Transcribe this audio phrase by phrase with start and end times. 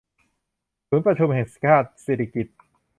[0.87, 2.57] ศูนย์ประชุมแห่งชาติสิริกิติ์